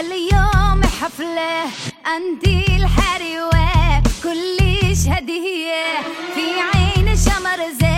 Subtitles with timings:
[0.00, 1.64] اليوم حفلة
[2.06, 4.58] عندي الحريوة كل
[5.08, 5.84] هدية.
[6.34, 7.97] في عين شمر زين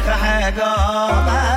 [0.00, 1.47] خحقامه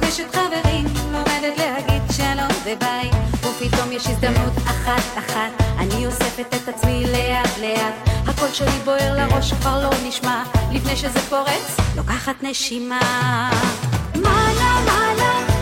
[0.00, 3.10] פוגשת חברים, לומדת להגיד שלום וביי,
[3.40, 7.94] ופתאום יש הזדמנות אחת-אחת, אני אוספת את עצמי לאט-לאט,
[8.26, 13.50] הקול שלי בוער לראש כבר לא נשמע, לפני שזה פורץ, לוקחת נשימה.
[14.14, 15.53] מנה מנה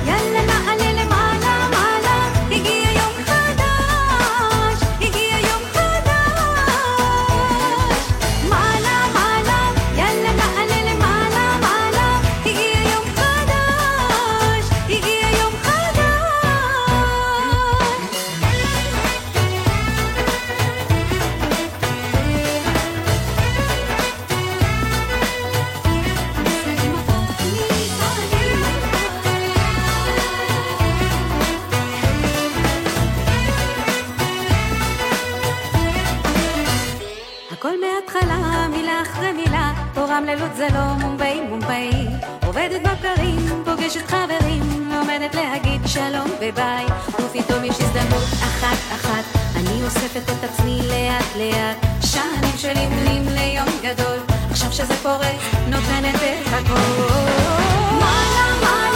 [40.32, 41.90] התעללות זה לא מומבי מומבי
[42.46, 46.84] עובדת בבקרים, פוגשת חברים עומדת להגיד שלום וביי.
[47.08, 49.24] ופתאום יש הזדמנות אחת אחת.
[49.56, 51.86] אני אוספת את עצמי לאט לאט.
[52.04, 54.18] שנים של בנים ליום גדול.
[54.50, 55.32] עכשיו שזה קורה
[55.68, 57.12] נותנת את הכל.
[58.00, 58.91] מה?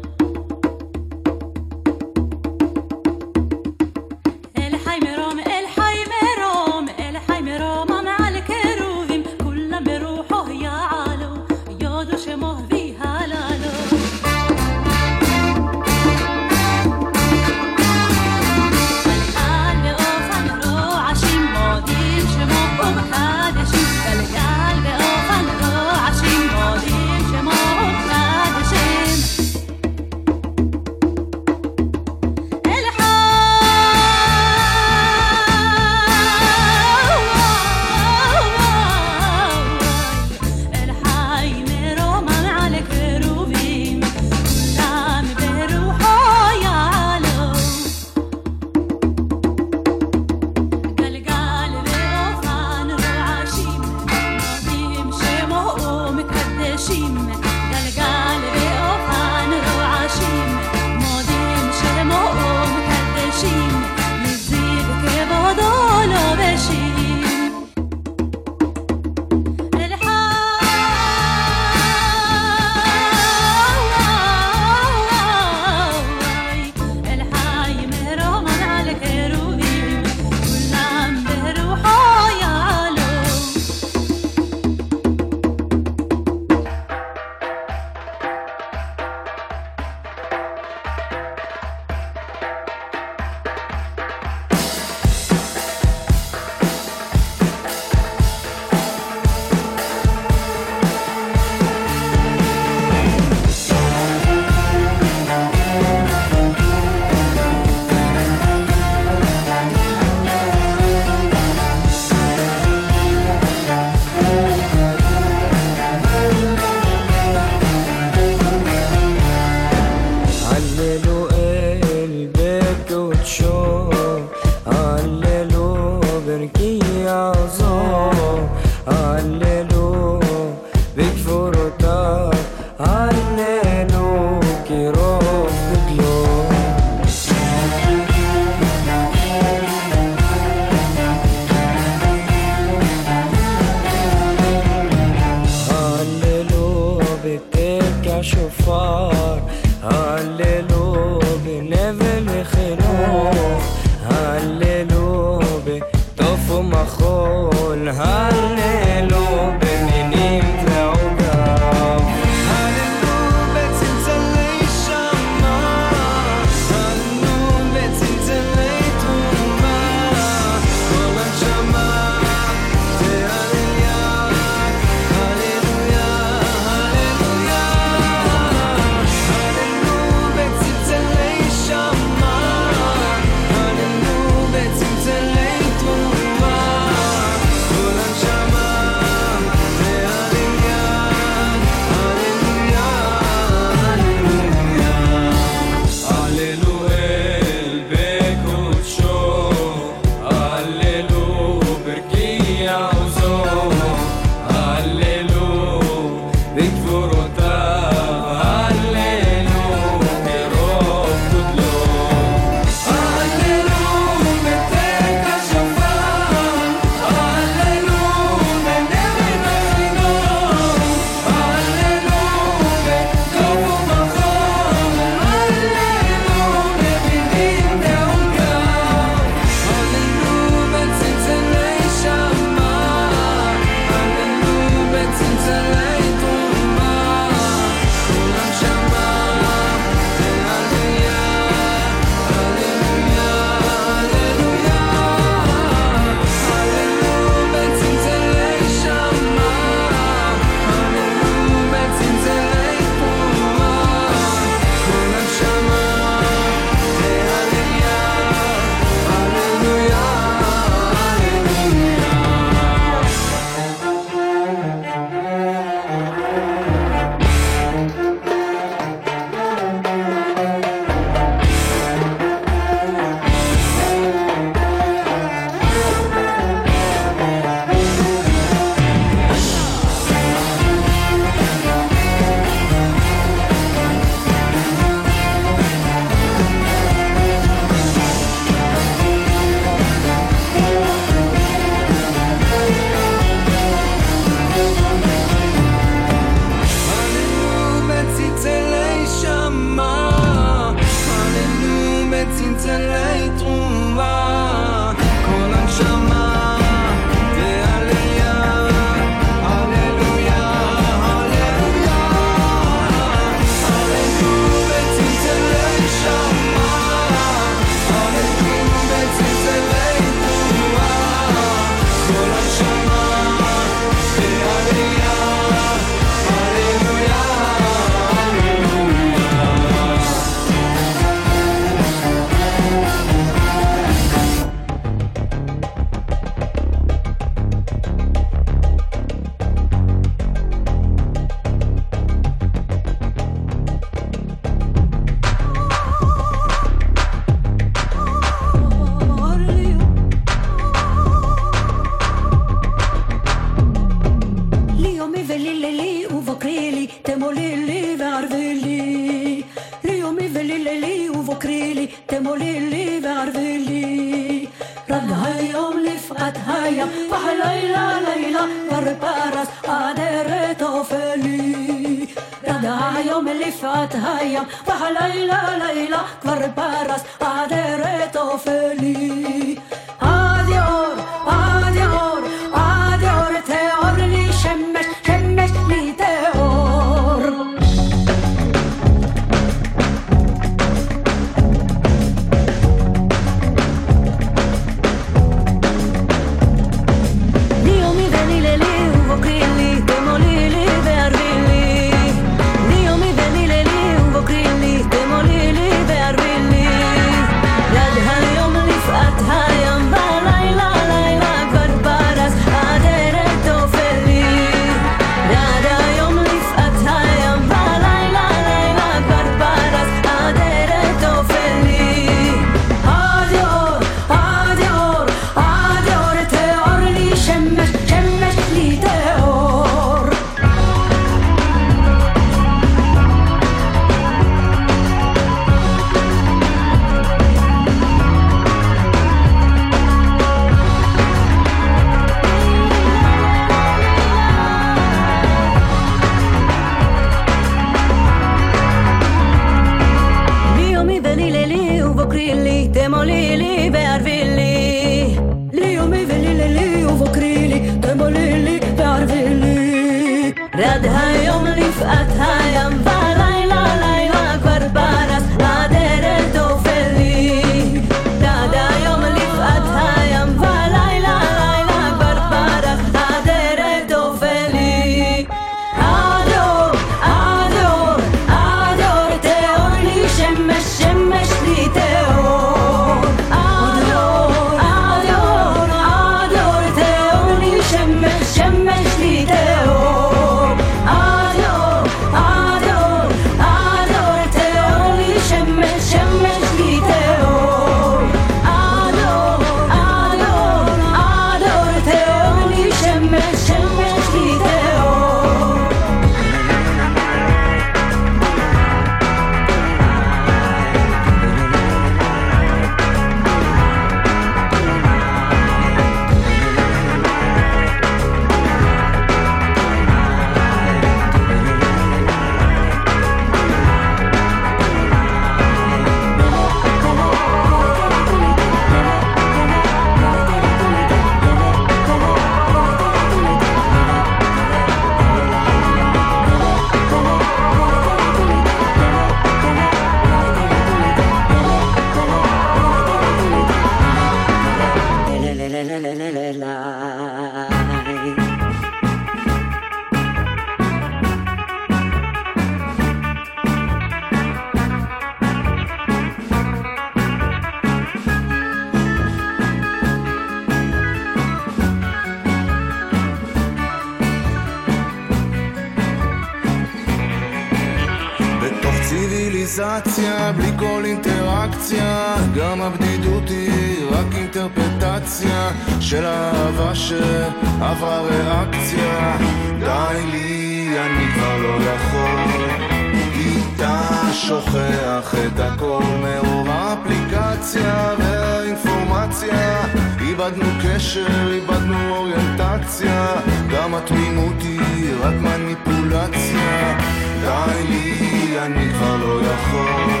[590.84, 593.06] אשר איבדנו אוריינטציה.
[593.50, 596.78] גם התמימות היא רק מניפולציה.
[597.20, 600.00] די לי, אני כבר לא יכול.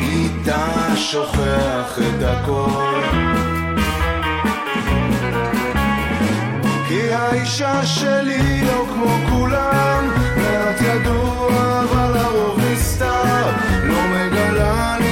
[0.00, 3.00] איתה שוכח את הכל.
[6.88, 10.10] כי האישה שלי לא כמו כולם.
[10.36, 13.50] מעט ידוע אבל הרוב נסתר.
[13.84, 15.11] לא מגלה לי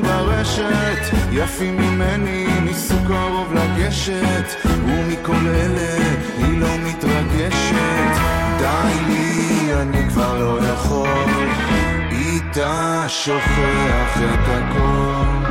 [0.00, 8.20] ברשת, יפים ממני, ניסו קרוב לגשת, ומכל אלה היא לא מתרגשת.
[8.58, 11.40] די לי, אני כבר לא יכול,
[12.10, 15.41] איתה שוכח את הכל.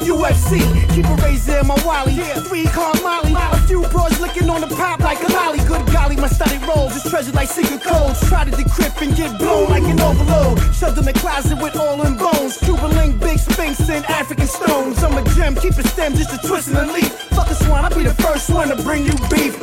[0.00, 0.60] UFC.
[0.94, 2.14] Keep a razor in my wally.
[2.48, 3.32] Three car molly.
[3.34, 5.58] A few bros licking on the pop like a lolly.
[5.58, 8.20] Good golly, my study rolls is treasured like secret codes.
[8.28, 10.58] Try to decrypt and get blown like an overload.
[10.74, 12.56] Shoved in the closet with all in bones.
[12.58, 15.02] Cuban link, big sphinx, and African stones.
[15.02, 17.12] I'm a gem, keep a stem just a twist and a leaf.
[17.36, 19.56] Fuck a swan, I'll be the first one to bring you beef.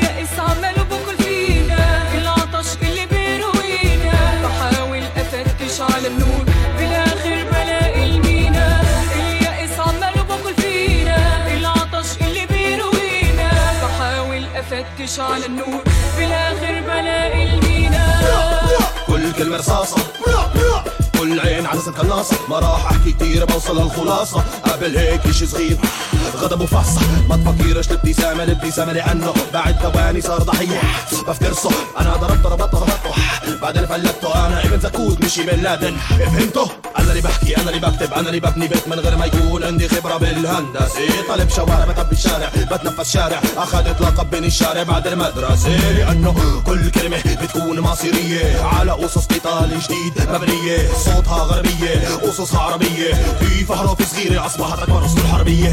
[0.00, 0.54] Yeah, it's all
[15.08, 15.82] افتش على النور.
[16.18, 18.22] بالآخر بلاقي المينا
[19.06, 19.96] كل كلمة رصاصة.
[21.18, 25.78] كل عين عدسة قناصة ما راح أحكي كتير بوصل للخلاصة قبل هيك إشي صغير.
[26.36, 27.00] غضب وفحصة.
[27.28, 28.42] ما تفكرش الابتسامة.
[28.44, 30.80] الابتسامة لأنه بعد ثواني صار ضحية.
[31.12, 33.12] بفترسه أنا ضربت ضربت ضربته
[33.62, 35.96] بعدين فلتته أنا ابن زكوت مش بن لادن.
[35.96, 36.70] فهمته
[37.08, 39.88] أنا اللي بحكي أنا اللي بكتب أنا اللي ببني بيت من غير ما يكون عندي
[39.88, 41.26] خبرة بالهندسة.
[41.28, 43.40] طالب شوارع بطب الشارع بتنفس شارع.
[43.56, 45.92] أخذت لقب بين الشارع بعد المدرسة.
[45.92, 48.62] لأنه كل كلمة بتكون مصيرية.
[48.62, 50.92] على أسس قتال جديد مبنية.
[50.92, 53.14] صوتها غربية أسسها عربية.
[53.14, 55.68] في احرف صغيرة أصبحت أكبر اسطول حربيه